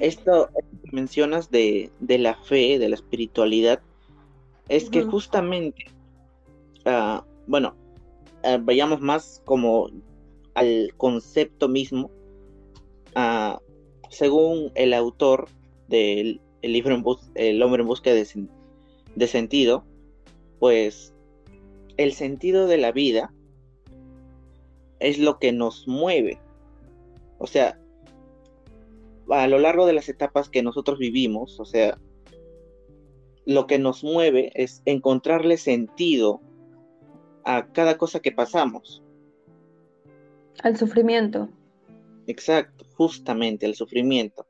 esto 0.00 0.48
que 0.82 0.90
mencionas 0.92 1.50
de, 1.50 1.90
de, 2.00 2.18
la 2.18 2.34
fe, 2.34 2.78
de 2.78 2.88
la 2.88 2.96
espiritualidad, 2.96 3.80
es 4.68 4.90
que 4.90 5.02
justamente, 5.02 5.86
ah, 6.84 7.24
bueno, 7.46 7.76
ah, 8.42 8.58
vayamos 8.60 9.00
más 9.00 9.42
como 9.44 9.88
al 10.54 10.92
concepto 10.96 11.68
mismo, 11.68 12.10
uh, 13.16 13.58
según 14.08 14.70
el 14.74 14.94
autor 14.94 15.48
del 15.88 16.40
libro 16.72 17.00
El 17.34 17.62
hombre 17.62 17.82
en 17.82 17.88
busca 17.88 18.12
de, 18.12 18.26
de 19.14 19.26
sentido, 19.26 19.84
pues 20.58 21.12
el 21.96 22.12
sentido 22.12 22.66
de 22.66 22.78
la 22.78 22.92
vida 22.92 23.32
es 25.00 25.18
lo 25.18 25.38
que 25.38 25.52
nos 25.52 25.86
mueve. 25.86 26.40
O 27.38 27.46
sea, 27.46 27.78
a 29.28 29.46
lo 29.48 29.58
largo 29.58 29.86
de 29.86 29.92
las 29.92 30.08
etapas 30.08 30.48
que 30.48 30.62
nosotros 30.62 30.98
vivimos, 30.98 31.60
o 31.60 31.64
sea, 31.64 31.98
lo 33.46 33.66
que 33.66 33.78
nos 33.78 34.02
mueve 34.02 34.50
es 34.54 34.82
encontrarle 34.86 35.56
sentido 35.56 36.40
a 37.44 37.66
cada 37.72 37.98
cosa 37.98 38.20
que 38.20 38.32
pasamos. 38.32 39.02
Al 40.62 40.76
sufrimiento. 40.76 41.48
Exacto, 42.26 42.86
justamente 42.94 43.66
al 43.66 43.74
sufrimiento. 43.74 44.46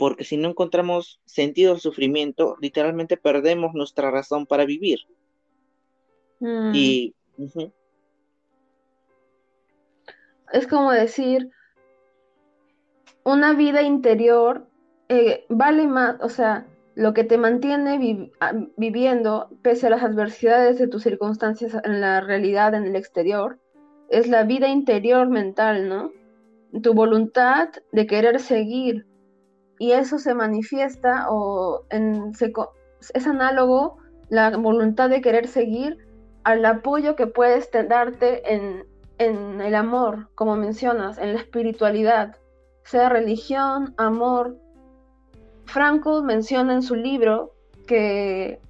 Porque 0.00 0.24
si 0.24 0.38
no 0.38 0.48
encontramos 0.48 1.20
sentido 1.26 1.74
al 1.74 1.80
sufrimiento, 1.80 2.56
literalmente 2.58 3.18
perdemos 3.18 3.74
nuestra 3.74 4.10
razón 4.10 4.46
para 4.46 4.64
vivir. 4.64 5.00
Mm. 6.38 6.72
Y 6.74 7.14
es 10.54 10.66
como 10.66 10.90
decir, 10.90 11.50
una 13.24 13.52
vida 13.52 13.82
interior 13.82 14.66
eh, 15.10 15.44
vale 15.50 15.86
más, 15.86 16.16
o 16.22 16.30
sea, 16.30 16.66
lo 16.94 17.12
que 17.12 17.24
te 17.24 17.36
mantiene 17.36 18.32
ah, 18.40 18.54
viviendo 18.78 19.50
pese 19.60 19.88
a 19.88 19.90
las 19.90 20.02
adversidades 20.02 20.78
de 20.78 20.88
tus 20.88 21.02
circunstancias 21.02 21.76
en 21.84 22.00
la 22.00 22.22
realidad, 22.22 22.72
en 22.72 22.86
el 22.86 22.96
exterior, 22.96 23.58
es 24.08 24.28
la 24.28 24.44
vida 24.44 24.68
interior 24.68 25.28
mental, 25.28 25.90
¿no? 25.90 26.10
Tu 26.80 26.94
voluntad 26.94 27.68
de 27.92 28.06
querer 28.06 28.40
seguir. 28.40 29.09
Y 29.80 29.92
eso 29.92 30.18
se 30.18 30.34
manifiesta 30.34 31.28
o 31.30 31.86
es 31.88 33.26
análogo 33.26 33.96
la 34.28 34.54
voluntad 34.58 35.08
de 35.08 35.22
querer 35.22 35.48
seguir 35.48 35.96
al 36.44 36.62
apoyo 36.66 37.16
que 37.16 37.26
puedes 37.26 37.70
darte 37.88 38.52
en, 38.52 38.84
en 39.16 39.62
el 39.62 39.74
amor, 39.74 40.28
como 40.34 40.54
mencionas, 40.56 41.16
en 41.16 41.32
la 41.32 41.40
espiritualidad, 41.40 42.36
sea 42.82 43.08
religión, 43.08 43.94
amor, 43.96 44.58
Franco 45.64 46.22
menciona 46.22 46.74
en 46.74 46.82
su 46.82 46.94
libro 46.94 47.54
que 47.86 48.60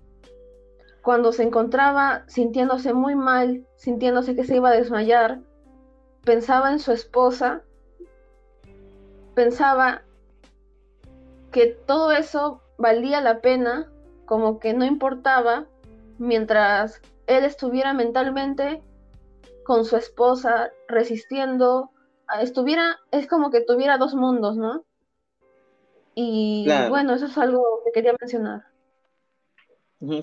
cuando 1.02 1.32
se 1.32 1.42
encontraba 1.42 2.22
sintiéndose 2.28 2.94
muy 2.94 3.16
mal, 3.16 3.66
sintiéndose 3.74 4.36
que 4.36 4.44
se 4.44 4.54
iba 4.54 4.68
a 4.68 4.76
desmayar, 4.76 5.40
pensaba 6.24 6.70
en 6.70 6.78
su 6.78 6.92
esposa, 6.92 7.62
pensaba 9.34 10.02
que 11.50 11.66
todo 11.86 12.12
eso 12.12 12.62
valía 12.78 13.20
la 13.20 13.40
pena, 13.40 13.90
como 14.26 14.58
que 14.58 14.74
no 14.74 14.84
importaba, 14.84 15.66
mientras 16.18 17.00
él 17.26 17.44
estuviera 17.44 17.92
mentalmente 17.92 18.82
con 19.64 19.84
su 19.84 19.96
esposa, 19.96 20.70
resistiendo, 20.88 21.90
estuviera, 22.40 22.98
es 23.10 23.26
como 23.26 23.50
que 23.50 23.60
tuviera 23.60 23.98
dos 23.98 24.14
mundos, 24.14 24.56
¿no? 24.56 24.84
Y 26.14 26.68
bueno, 26.88 27.14
eso 27.14 27.26
es 27.26 27.38
algo 27.38 27.82
que 27.84 27.92
quería 27.92 28.14
mencionar. 28.20 28.64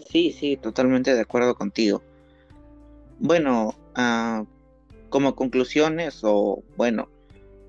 Sí, 0.09 0.31
sí, 0.31 0.57
totalmente 0.57 1.13
de 1.13 1.21
acuerdo 1.21 1.55
contigo. 1.55 2.01
Bueno, 3.19 3.73
ah, 3.95 4.43
como 5.09 5.35
conclusiones 5.35 6.21
o 6.23 6.63
bueno, 6.75 7.09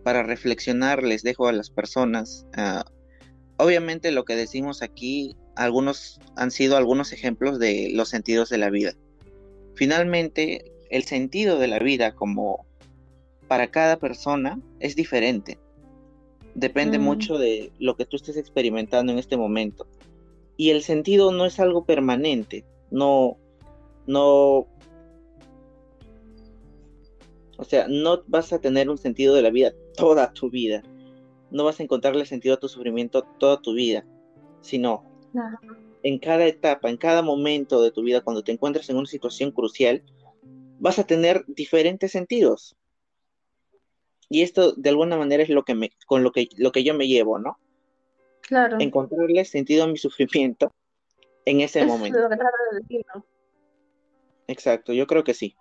para 0.03 0.23
reflexionar 0.23 1.03
les 1.03 1.23
dejo 1.23 1.49
a 1.49 1.53
las 1.53 1.71
personas. 1.71 2.47
Ah, 2.55 2.85
obviamente 3.59 4.11
lo 4.11 4.25
que 4.25 4.37
decimos 4.37 4.83
aquí, 4.83 5.37
algunos 5.57 6.21
han 6.37 6.51
sido 6.51 6.77
algunos 6.77 7.13
ejemplos 7.13 7.59
de 7.59 7.91
los 7.93 8.09
sentidos 8.09 8.49
de 8.49 8.59
la 8.59 8.71
vida. 8.71 8.95
Finalmente, 9.75 10.73
el 10.91 11.05
sentido 11.05 11.59
de 11.59 11.69
la 11.69 11.79
vida 11.79 12.15
como 12.15 12.65
para 13.47 13.69
cada 13.69 13.99
persona 13.99 14.61
es 14.81 14.97
diferente. 14.97 15.59
Depende 16.55 16.99
mm. 16.99 17.03
mucho 17.03 17.39
de 17.39 17.73
lo 17.79 17.97
que 17.97 18.07
tú 18.07 18.17
estés 18.17 18.37
experimentando 18.37 19.13
en 19.13 19.19
este 19.19 19.37
momento. 19.37 19.87
Y 20.57 20.71
el 20.71 20.83
sentido 20.83 21.31
no 21.31 21.47
es 21.47 21.61
algo 21.61 21.85
permanente, 21.85 22.65
no, 22.91 23.37
no, 24.07 24.67
o 27.57 27.65
sea, 27.65 27.87
no 27.89 28.23
vas 28.27 28.53
a 28.53 28.61
tener 28.61 28.91
un 28.91 28.99
sentido 28.99 29.35
de 29.35 29.43
la 29.43 29.51
vida 29.51 29.73
toda 29.97 30.33
tu 30.33 30.51
vida. 30.51 30.83
No 31.51 31.65
vas 31.65 31.81
a 31.81 31.83
encontrarle 31.83 32.27
sentido 32.27 32.55
a 32.55 32.59
tu 32.59 32.69
sufrimiento 32.69 33.23
toda 33.39 33.61
tu 33.61 33.73
vida, 33.73 34.05
sino 34.61 35.05
en 36.03 36.19
cada 36.19 36.47
etapa, 36.47 36.91
en 36.91 36.97
cada 36.97 37.23
momento 37.23 37.83
de 37.83 37.91
tu 37.91 38.03
vida, 38.03 38.21
cuando 38.21 38.43
te 38.43 38.53
encuentres 38.53 38.89
en 38.91 38.97
una 38.97 39.07
situación 39.07 39.51
crucial, 39.51 40.03
vas 40.79 40.99
a 40.99 41.05
tener 41.05 41.45
diferentes 41.47 42.13
sentidos. 42.13 42.77
Y 44.29 44.43
esto 44.43 44.73
de 44.73 44.91
alguna 44.91 45.17
manera 45.17 45.43
es 45.43 45.49
lo 45.49 45.65
que 45.65 45.75
me, 45.75 45.91
con 46.07 46.23
lo 46.23 46.33
que, 46.33 46.49
lo 46.57 46.71
que 46.71 46.85
yo 46.85 46.95
me 46.95 47.09
llevo, 47.09 47.39
¿no? 47.39 47.59
Claro. 48.43 48.77
Encontrarle 48.79 49.45
sentido 49.45 49.85
a 49.85 49.87
mi 49.87 49.97
sufrimiento 49.97 50.73
en 51.45 51.61
ese 51.61 51.85
momento. 51.85 52.19
Exacto, 54.47 54.93
yo 54.93 55.07
creo 55.07 55.25
que 55.25 55.35
sí. 55.35 55.57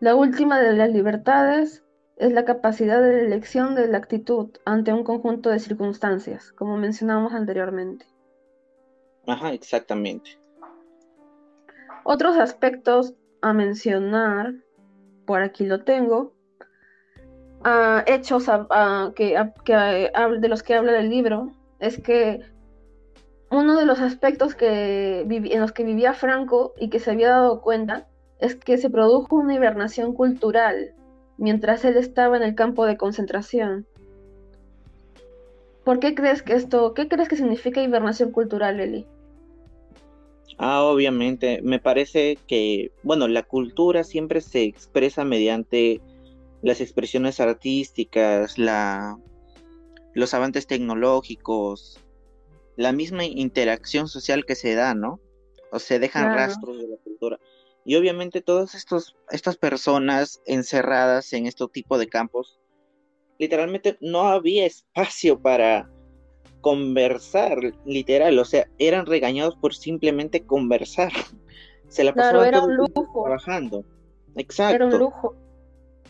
La 0.00 0.14
última 0.14 0.60
de 0.60 0.74
las 0.74 0.90
libertades 0.90 1.82
es 2.16 2.32
la 2.32 2.44
capacidad 2.44 3.02
de 3.02 3.26
elección 3.26 3.74
de 3.74 3.88
la 3.88 3.98
actitud 3.98 4.50
ante 4.64 4.92
un 4.92 5.04
conjunto 5.04 5.50
de 5.50 5.58
circunstancias, 5.58 6.52
como 6.52 6.76
mencionamos 6.76 7.34
anteriormente. 7.34 8.06
Ajá, 9.26 9.52
exactamente. 9.52 10.38
Otros 12.04 12.36
aspectos 12.38 13.14
a 13.42 13.52
mencionar, 13.52 14.54
por 15.26 15.42
aquí 15.42 15.66
lo 15.66 15.84
tengo, 15.84 16.32
hechos 18.06 18.46
que, 19.14 19.36
de 19.36 20.48
los 20.48 20.62
que 20.62 20.74
habla 20.74 20.98
el 20.98 21.10
libro 21.10 21.50
es 21.80 22.00
que 22.00 22.40
uno 23.50 23.76
de 23.76 23.86
los 23.86 24.00
aspectos 24.00 24.54
que 24.54 25.20
en 25.20 25.60
los 25.60 25.72
que 25.72 25.84
vivía 25.84 26.14
Franco 26.14 26.74
y 26.78 26.88
que 26.90 27.00
se 27.00 27.10
había 27.10 27.30
dado 27.30 27.60
cuenta 27.60 28.08
es 28.38 28.54
que 28.54 28.78
se 28.78 28.90
produjo 28.90 29.36
una 29.36 29.54
hibernación 29.54 30.14
cultural 30.14 30.95
mientras 31.38 31.84
él 31.84 31.96
estaba 31.96 32.36
en 32.36 32.42
el 32.42 32.54
campo 32.54 32.86
de 32.86 32.96
concentración. 32.96 33.86
¿Por 35.84 36.00
qué 36.00 36.14
crees 36.14 36.42
que 36.42 36.54
esto, 36.54 36.94
qué 36.94 37.08
crees 37.08 37.28
que 37.28 37.36
significa 37.36 37.82
hibernación 37.82 38.32
cultural, 38.32 38.80
Eli? 38.80 39.06
Ah, 40.58 40.82
obviamente, 40.82 41.60
me 41.62 41.78
parece 41.78 42.38
que, 42.46 42.90
bueno, 43.02 43.28
la 43.28 43.42
cultura 43.42 44.04
siempre 44.04 44.40
se 44.40 44.62
expresa 44.62 45.24
mediante 45.24 46.00
las 46.62 46.80
expresiones 46.80 47.40
artísticas, 47.40 48.58
la, 48.58 49.18
los 50.14 50.32
avances 50.32 50.66
tecnológicos, 50.66 52.00
la 52.76 52.92
misma 52.92 53.24
interacción 53.24 54.08
social 54.08 54.44
que 54.46 54.54
se 54.54 54.74
da, 54.74 54.94
¿no? 54.94 55.20
O 55.70 55.78
se 55.78 55.98
dejan 55.98 56.34
rastros 56.34 56.78
de 56.78 56.88
la 56.88 56.96
cultura. 56.96 57.38
Y 57.86 57.94
obviamente 57.94 58.42
todas 58.42 58.74
estas 58.74 59.56
personas 59.56 60.42
encerradas 60.44 61.32
en 61.32 61.46
este 61.46 61.64
tipo 61.68 61.98
de 61.98 62.08
campos, 62.08 62.58
literalmente 63.38 63.96
no 64.00 64.22
había 64.22 64.66
espacio 64.66 65.40
para 65.40 65.88
conversar, 66.62 67.58
literal, 67.84 68.36
o 68.40 68.44
sea, 68.44 68.68
eran 68.78 69.06
regañados 69.06 69.54
por 69.54 69.72
simplemente 69.72 70.44
conversar. 70.44 71.12
Se 71.88 72.02
la 72.02 72.12
pasaban 72.12 72.50
trabajando. 73.14 73.84
Exacto. 74.34 74.74
Era 74.74 74.86
un 74.86 74.98
lujo. 74.98 75.36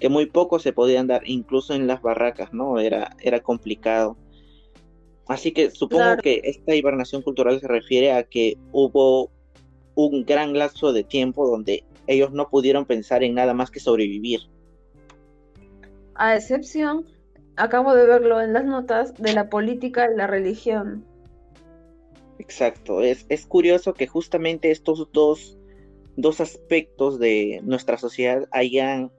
Que 0.00 0.09
muy 0.09 0.25
poco 0.25 0.59
se 0.59 0.73
podían 0.73 1.06
dar, 1.06 1.28
incluso 1.28 1.75
en 1.75 1.87
las 1.87 2.00
barracas, 2.00 2.54
¿no? 2.54 2.78
Era, 2.78 3.14
era 3.21 3.40
complicado. 3.40 4.16
Así 5.28 5.52
que 5.52 5.71
supongo 5.71 6.16
que 6.23 6.40
esta 6.45 6.75
hibernación 6.75 7.21
cultural 7.21 7.61
se 7.61 7.68
refiere 7.68 8.12
a 8.12 8.23
que 8.23 8.56
hubo 8.73 9.30
un 9.96 10.24
gran 10.24 10.56
lapso 10.56 10.92
de 10.92 11.02
tiempo 11.02 11.48
donde 11.48 11.82
ellos 12.06 12.30
no 12.30 12.48
pudieron 12.48 12.84
pensar 12.84 13.24
en 13.24 13.34
nada 13.34 13.54
más 13.54 13.72
que 13.72 13.80
sobrevivir. 13.80 14.42
A 16.14 16.36
excepción, 16.36 17.06
acabo 17.56 17.94
de 17.94 18.06
verlo 18.06 18.40
en 18.40 18.52
las 18.52 18.64
notas, 18.64 19.14
de 19.14 19.32
la 19.32 19.48
política 19.48 20.08
y 20.12 20.16
la 20.16 20.28
religión. 20.28 21.04
Exacto, 22.38 23.00
es, 23.00 23.26
es 23.28 23.46
curioso 23.46 23.94
que 23.94 24.06
justamente 24.06 24.70
estos 24.70 25.10
dos, 25.12 25.58
dos 26.16 26.40
aspectos 26.40 27.18
de 27.18 27.60
nuestra 27.64 27.98
sociedad 27.98 28.46
hayan, 28.52 29.10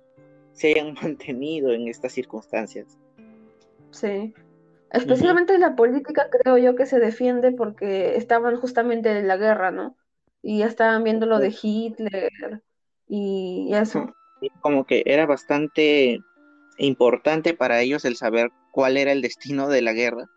se 0.53 0.71
hayan 0.71 0.93
mantenido 1.01 1.73
en 1.73 1.89
estas 1.89 2.13
circunstancias. 2.13 2.97
Sí, 3.91 4.33
Especialmente 4.91 5.57
la 5.57 5.75
política 5.75 6.29
creo 6.29 6.57
yo 6.57 6.75
que 6.75 6.85
se 6.85 6.99
defiende 6.99 7.51
porque 7.51 8.15
estaban 8.15 8.55
justamente 8.55 9.17
en 9.17 9.27
la 9.27 9.37
guerra, 9.37 9.71
¿no? 9.71 9.97
Y 10.47 10.59
ya 10.59 10.67
estaban 10.67 11.03
viendo 11.03 11.25
lo 11.25 11.39
de 11.39 11.53
Hitler 11.61 12.63
y 13.09 13.69
eso. 13.73 14.13
Como 14.61 14.85
que 14.85 15.03
era 15.05 15.25
bastante 15.25 16.21
importante 16.77 17.53
para 17.53 17.81
ellos 17.81 18.05
el 18.05 18.15
saber 18.15 18.51
cuál 18.71 18.95
era 18.95 19.11
el 19.11 19.21
destino 19.21 19.67
de 19.67 19.81
la 19.81 19.91
guerra, 19.91 20.29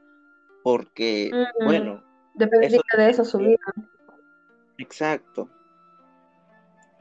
porque, 0.65 1.31
bueno... 1.65 2.03
Dependía 2.35 2.81
de 2.97 3.11
eso 3.11 3.25
su 3.25 3.39
vida. 3.39 3.59
Exacto. 4.79 5.49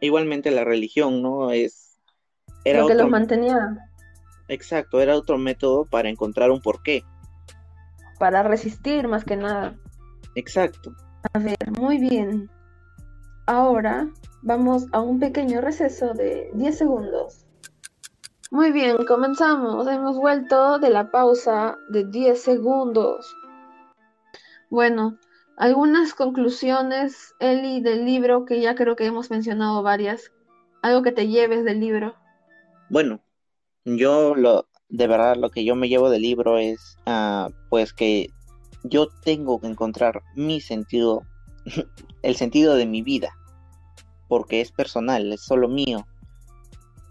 Igualmente 0.01 0.51
la 0.51 0.63
religión, 0.63 1.24
¿no? 1.24 1.50
Es... 1.50 2.00
Era 2.63 2.82
lo 2.82 2.88
que 2.89 2.94
los 2.94 3.10
mantenía. 3.10 3.89
Exacto, 4.50 5.01
era 5.01 5.16
otro 5.16 5.39
método 5.39 5.86
para 5.86 6.10
encontrar 6.10 6.51
un 6.51 6.62
porqué 6.62 7.04
para 8.20 8.44
resistir 8.44 9.08
más 9.08 9.24
que 9.24 9.38
nada. 9.38 9.75
Exacto. 10.36 10.94
A 11.34 11.39
ver, 11.39 11.58
muy 11.80 11.98
bien. 11.98 12.51
Ahora 13.50 14.08
vamos 14.44 14.86
a 14.91 15.01
un 15.01 15.20
pequeño 15.20 15.60
receso 15.60 16.13
de 16.13 16.51
10 16.53 16.77
segundos. 16.77 17.48
Muy 18.51 18.72
bien, 18.72 19.03
comenzamos. 19.08 19.88
Hemos 19.88 20.18
vuelto 20.18 20.77
de 20.77 20.92
la 20.92 21.09
pausa 21.09 21.75
de 21.90 22.05
10 22.05 22.40
segundos. 22.40 23.35
Bueno, 24.70 25.18
algunas 25.57 26.14
conclusiones, 26.14 27.33
Eli, 27.40 27.81
del 27.81 28.05
libro, 28.05 28.46
que 28.46 28.62
ya 28.62 28.75
creo 28.75 28.96
que 28.96 29.07
hemos 29.07 29.31
mencionado 29.31 29.81
varias. 29.81 30.31
Algo 30.83 31.01
que 31.01 31.12
te 31.12 31.27
lleves 31.27 31.66
del 31.66 31.79
libro. 31.79 32.14
Bueno, 32.92 33.20
yo 33.83 34.35
lo, 34.35 34.68
de 34.90 35.07
verdad 35.07 35.38
lo 35.38 35.50
que 35.50 35.66
yo 35.66 35.75
me 35.75 35.90
llevo 35.90 36.12
del 36.12 36.22
libro 36.22 36.59
es 36.59 37.00
ah, 37.07 37.50
pues 37.72 37.94
que 37.94 38.29
yo 38.83 39.07
tengo 39.24 39.59
que 39.59 39.66
encontrar 39.66 40.22
mi 40.35 40.62
sentido, 40.62 41.24
el 42.22 42.35
sentido 42.35 42.75
de 42.75 42.85
mi 42.85 43.01
vida, 43.01 43.33
porque 44.29 44.61
es 44.61 44.72
personal, 44.72 45.33
es 45.33 45.42
solo 45.42 45.68
mío. 45.68 46.07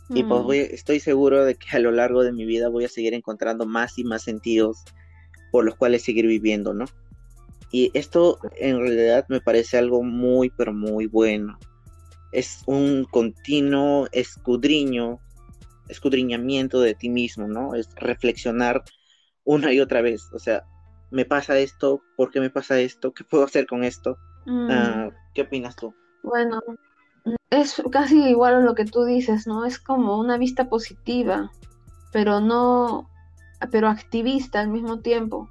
Y 0.09 0.25
pues 0.25 0.43
mm. 0.43 0.75
estoy 0.75 1.01
seguro 1.01 1.45
de 1.45 1.57
que 1.57 1.77
a 1.77 1.81
lo 1.81 1.91
largo 1.91 2.23
de 2.23 2.33
mi 2.33 2.47
vida 2.47 2.71
voy 2.71 2.87
a 2.87 2.89
seguir 2.89 3.13
encontrando 3.13 3.67
más 3.67 3.99
y 3.99 4.05
más 4.05 4.23
sentidos 4.23 4.83
por 5.53 5.67
los 5.67 5.75
cuales 5.75 6.03
seguir 6.03 6.27
viviendo, 6.27 6.73
¿no? 6.73 6.87
Y 7.71 7.91
esto 7.93 8.39
en 8.57 8.79
realidad 8.81 9.27
me 9.29 9.43
parece 9.43 9.77
algo 9.77 10.03
muy, 10.03 10.49
pero 10.49 10.73
muy 10.73 11.07
bueno. 11.07 11.59
Es 12.33 12.63
un 12.65 13.05
continuo 13.05 14.09
escudriño 14.13 15.21
escudriñamiento 15.89 16.81
de 16.81 16.95
ti 16.95 17.09
mismo, 17.09 17.49
¿no? 17.49 17.75
Es 17.75 17.89
reflexionar 17.97 18.85
una 19.45 19.73
y 19.73 19.81
otra 19.81 20.03
vez, 20.03 20.31
o 20.33 20.39
sea, 20.39 20.65
me 21.11 21.25
pasa 21.25 21.59
esto, 21.59 22.03
¿por 22.17 22.31
qué 22.31 22.41
me 22.41 22.51
pasa 22.51 22.79
esto? 22.79 23.13
¿Qué 23.13 23.25
puedo 23.25 23.45
hacer 23.45 23.67
con 23.67 23.83
esto? 23.83 24.19
Mm. 24.45 24.69
Ah, 24.71 25.11
¿Qué 25.35 25.43
opinas 25.43 25.75
tú? 25.77 25.95
Bueno, 26.23 26.61
es 27.51 27.83
casi 27.91 28.23
igual 28.29 28.55
a 28.55 28.61
lo 28.61 28.75
que 28.75 28.85
tú 28.85 29.05
dices, 29.05 29.47
¿no? 29.47 29.65
Es 29.65 29.79
como 29.79 30.19
una 30.19 30.39
vista 30.39 30.69
positiva, 30.69 31.51
pero 32.13 32.41
no, 32.41 33.09
pero 33.71 33.89
activista 33.89 34.61
al 34.61 34.69
mismo 34.69 35.01
tiempo. 35.01 35.49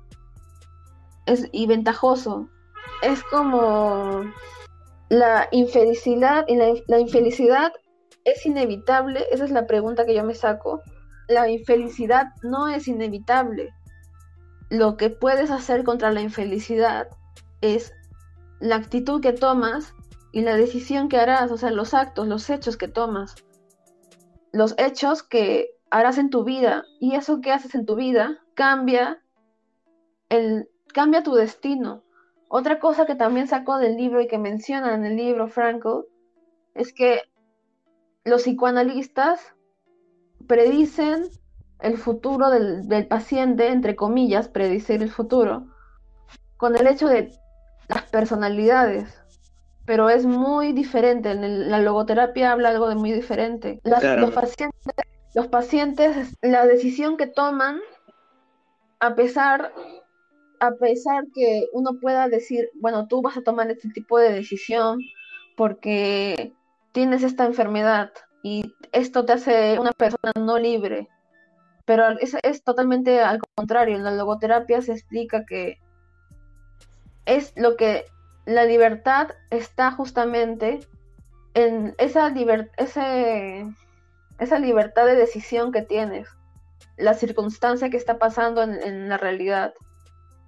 Es, 1.25 1.47
y 1.51 1.67
ventajoso. 1.67 2.49
Es 3.01 3.23
como 3.23 4.23
la 5.09 5.47
infelicidad, 5.51 6.45
y 6.47 6.55
la, 6.55 6.73
la 6.87 6.99
infelicidad 6.99 7.71
¿Es 8.27 8.45
inevitable? 8.45 9.25
Esa 9.31 9.45
es 9.45 9.51
la 9.51 9.65
pregunta 9.67 10.05
que 10.05 10.13
yo 10.13 10.21
me 10.25 10.35
saco. 10.35 10.81
La 11.29 11.49
infelicidad 11.49 12.33
no 12.43 12.67
es 12.67 12.89
inevitable. 12.89 13.73
Lo 14.69 14.97
que 14.97 15.09
puedes 15.09 15.49
hacer 15.49 15.85
contra 15.85 16.11
la 16.11 16.19
infelicidad 16.19 17.07
es 17.61 17.93
la 18.59 18.75
actitud 18.75 19.21
que 19.21 19.31
tomas 19.31 19.93
y 20.37 20.41
la 20.41 20.55
decisión 20.55 21.09
que 21.09 21.17
harás, 21.17 21.51
o 21.51 21.57
sea, 21.57 21.71
los 21.71 21.95
actos, 21.95 22.27
los 22.27 22.47
hechos 22.51 22.77
que 22.77 22.87
tomas. 22.87 23.43
Los 24.51 24.75
hechos 24.77 25.23
que 25.23 25.71
harás 25.89 26.19
en 26.19 26.29
tu 26.29 26.43
vida 26.43 26.83
y 26.99 27.15
eso 27.15 27.41
que 27.41 27.51
haces 27.51 27.73
en 27.73 27.87
tu 27.87 27.95
vida 27.95 28.37
cambia 28.53 29.19
el 30.29 30.69
cambia 30.93 31.23
tu 31.23 31.33
destino. 31.33 32.03
Otra 32.49 32.77
cosa 32.79 33.07
que 33.07 33.15
también 33.15 33.47
sacó 33.47 33.79
del 33.79 33.97
libro 33.97 34.21
y 34.21 34.27
que 34.27 34.37
menciona 34.37 34.93
en 34.93 35.05
el 35.05 35.17
libro 35.17 35.47
Franco 35.47 36.05
es 36.75 36.93
que 36.93 37.21
los 38.23 38.43
psicoanalistas 38.43 39.41
predicen 40.45 41.31
el 41.79 41.97
futuro 41.97 42.51
del, 42.51 43.07
paciente, 43.07 43.69
entre 43.69 43.95
comillas, 43.95 44.49
predecir 44.49 45.01
el 45.01 45.09
futuro, 45.09 45.65
con 46.57 46.75
el 46.75 46.85
hecho 46.85 47.07
de 47.07 47.31
las 47.87 48.03
personalidades, 48.03 49.19
pero 49.87 50.09
es 50.09 50.25
muy 50.25 50.73
diferente. 50.73 51.31
En 51.31 51.71
la 51.71 51.79
logoterapia 51.79 52.51
habla 52.51 52.69
algo 52.69 52.89
de 52.89 52.95
muy 52.95 53.13
diferente. 53.13 53.79
los, 53.85 54.31
pacientes, 54.31 54.95
los 55.33 55.47
pacientes, 55.47 56.37
la 56.41 56.67
decisión 56.67 57.15
que 57.15 57.25
toman, 57.25 57.79
a 58.99 59.15
pesar, 59.15 59.71
a 60.59 60.71
pesar 60.71 61.23
que 61.33 61.67
uno 61.71 61.99
pueda 62.01 62.27
decir, 62.27 62.69
bueno, 62.75 63.07
tú 63.07 63.21
vas 63.21 63.37
a 63.37 63.43
tomar 63.43 63.71
este 63.71 63.89
tipo 63.89 64.19
de 64.19 64.33
decisión 64.33 64.99
porque 65.55 66.51
tienes 66.91 67.23
esta 67.23 67.45
enfermedad 67.45 68.11
y 68.43 68.75
esto 68.91 69.23
te 69.23 69.33
hace 69.33 69.79
una 69.79 69.93
persona 69.93 70.33
no 70.37 70.59
libre. 70.59 71.07
Pero 71.85 72.09
es, 72.19 72.35
es 72.43 72.61
totalmente 72.61 73.21
al 73.21 73.39
contrario. 73.55 73.95
En 73.95 74.03
la 74.03 74.11
logoterapia 74.11 74.81
se 74.81 74.91
explica 74.91 75.45
que 75.45 75.77
es 77.25 77.53
lo 77.55 77.77
que 77.77 78.03
la 78.47 78.63
libertad 78.63 79.27
está 79.49 79.91
justamente 79.91 80.79
en 81.53 81.93
esa, 81.97 82.33
ese, 82.77 83.65
esa 84.39 84.59
libertad 84.59 85.05
de 85.05 85.15
decisión 85.15 85.73
que 85.73 85.81
tienes, 85.81 86.29
la 86.95 87.13
circunstancia 87.13 87.89
que 87.89 87.97
está 87.97 88.17
pasando 88.17 88.63
en, 88.63 88.81
en 88.81 89.09
la 89.09 89.17
realidad. 89.17 89.73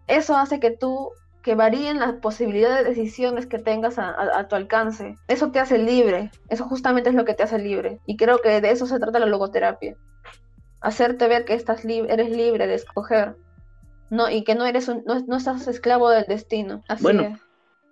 Eso 0.07 0.38
hace 0.38 0.62
que 0.62 0.71
tú 0.71 1.12
que 1.41 1.55
varíen 1.55 1.99
las 1.99 2.13
posibilidades 2.13 2.85
de 2.85 2.89
decisiones 2.91 3.47
que 3.47 3.59
tengas 3.59 3.97
a, 3.97 4.47
tu 4.47 4.55
alcance. 4.55 5.15
Eso 5.27 5.51
te 5.51 5.59
hace 5.59 5.77
libre, 5.77 6.31
eso 6.47 6.65
justamente 6.65 7.09
es 7.09 7.15
lo 7.15 7.25
que 7.25 7.33
te 7.33 7.43
hace 7.43 7.59
libre. 7.59 7.99
Y 8.05 8.15
creo 8.15 8.39
que 8.39 8.62
de 8.62 8.71
eso 8.71 8.85
se 8.85 8.99
trata 8.99 9.19
la 9.19 9.25
logoterapia. 9.25 9.95
Hacerte 10.81 11.27
ver 11.27 11.43
que 11.43 11.53
estás 11.53 11.83
eres 11.83 12.29
libre 12.29 12.65
de 12.67 12.75
escoger. 12.75 13.35
No, 14.09 14.29
y 14.29 14.43
que 14.43 14.55
no 14.55 14.65
eres 14.65 14.89
no, 14.89 15.38
estás 15.38 15.67
esclavo 15.67 16.09
del 16.09 16.25
destino. 16.25 16.81
Así 16.88 17.03
bueno, 17.03 17.38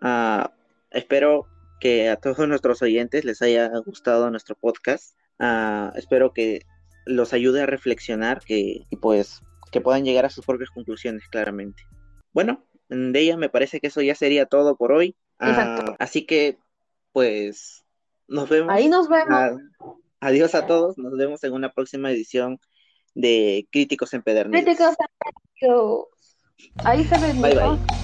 Ah, 0.01 0.51
espero 0.91 1.47
que 1.79 2.09
a 2.09 2.15
todos 2.15 2.47
nuestros 2.47 2.81
oyentes 2.81 3.25
les 3.25 3.41
haya 3.41 3.69
gustado 3.85 4.29
nuestro 4.29 4.55
podcast. 4.55 5.15
Ah, 5.39 5.93
espero 5.95 6.33
que 6.33 6.61
los 7.05 7.33
ayude 7.33 7.61
a 7.61 7.65
reflexionar 7.65 8.41
que, 8.43 8.85
y 8.89 8.95
pues 8.97 9.41
que 9.71 9.81
puedan 9.81 10.05
llegar 10.05 10.25
a 10.25 10.29
sus 10.29 10.45
propias 10.45 10.69
conclusiones 10.69 11.27
claramente. 11.29 11.83
Bueno, 12.33 12.63
de 12.89 13.19
ella 13.19 13.37
me 13.37 13.49
parece 13.49 13.79
que 13.79 13.87
eso 13.87 14.01
ya 14.01 14.15
sería 14.15 14.45
todo 14.45 14.75
por 14.77 14.91
hoy. 14.91 15.15
Ah, 15.39 15.95
así 15.99 16.25
que, 16.25 16.57
pues, 17.11 17.85
nos 18.27 18.49
vemos. 18.49 18.73
Ahí 18.73 18.89
nos 18.89 19.07
vemos. 19.09 19.61
adiós 20.19 20.55
a 20.55 20.65
todos. 20.65 20.97
Nos 20.97 21.15
vemos 21.17 21.43
en 21.43 21.53
una 21.53 21.71
próxima 21.73 22.11
edición 22.11 22.59
de 23.13 23.67
Críticos 23.71 24.13
en 24.13 24.21
Críticos 24.21 24.95
Ahí 26.83 27.03
se 27.03 27.19
ven. 27.19 27.41
Bye, 27.41 27.55
bye. 27.55 27.96